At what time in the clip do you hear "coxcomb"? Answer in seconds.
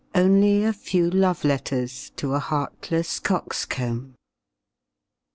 3.19-4.15